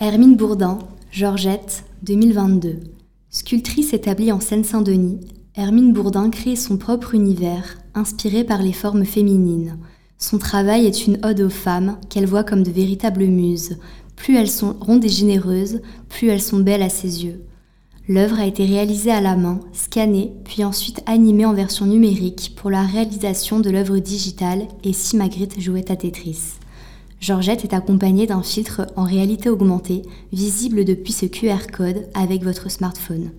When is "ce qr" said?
31.12-31.66